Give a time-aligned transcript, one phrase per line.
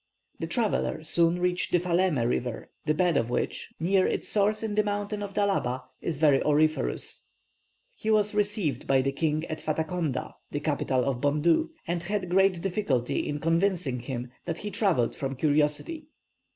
[0.39, 4.73] The traveller soon reached the Falemé river, the bed of which, near its source in
[4.73, 7.25] the mountains of Dalaba, is very auriferous.
[7.95, 12.63] He was received by the king at Fataconda, the capital of Bondou, and had great
[12.63, 16.07] difficulty in convincing him that he travelled from curiosity.